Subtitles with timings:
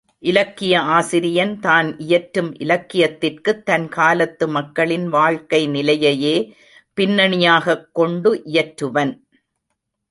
[0.23, 6.35] இலக்கிய ஆசிரியன், தான் இயற்றும் இலக்கியத்திற்குத் தன் காலத்து மக்களின் வாழ்க்கை நிலைகளையே
[6.97, 9.13] பின்னணியாகக் கொண்டு இயற்றுவன்.